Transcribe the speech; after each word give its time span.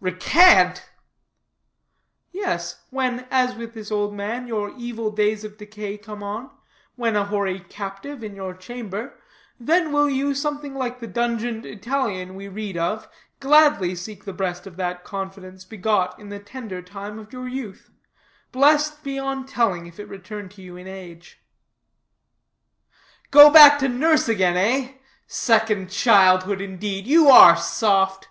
"Recant?" 0.00 0.88
"Yes, 2.30 2.84
when, 2.90 3.26
as 3.32 3.56
with 3.56 3.74
this 3.74 3.90
old 3.90 4.14
man, 4.14 4.46
your 4.46 4.70
evil 4.78 5.10
days 5.10 5.42
of 5.42 5.58
decay 5.58 5.98
come 5.98 6.22
on, 6.22 6.50
when 6.94 7.16
a 7.16 7.24
hoary 7.24 7.58
captive 7.58 8.22
in 8.22 8.36
your 8.36 8.54
chamber, 8.54 9.18
then 9.58 9.90
will 9.90 10.08
you, 10.08 10.36
something 10.36 10.76
like 10.76 11.00
the 11.00 11.08
dungeoned 11.08 11.66
Italian 11.66 12.36
we 12.36 12.46
read 12.46 12.76
of, 12.76 13.08
gladly 13.40 13.96
seek 13.96 14.24
the 14.24 14.32
breast 14.32 14.68
of 14.68 14.76
that 14.76 15.02
confidence 15.02 15.64
begot 15.64 16.16
in 16.16 16.28
the 16.28 16.38
tender 16.38 16.80
time 16.80 17.18
of 17.18 17.32
your 17.32 17.48
youth, 17.48 17.90
blessed 18.52 19.02
beyond 19.02 19.48
telling 19.48 19.88
if 19.88 19.98
it 19.98 20.06
return 20.06 20.48
to 20.50 20.62
you 20.62 20.76
in 20.76 20.86
age." 20.86 21.40
"Go 23.32 23.50
back 23.50 23.80
to 23.80 23.88
nurse 23.88 24.28
again, 24.28 24.56
eh? 24.56 24.92
Second 25.26 25.90
childhood, 25.90 26.60
indeed. 26.60 27.04
You 27.08 27.26
are 27.30 27.56
soft." 27.56 28.28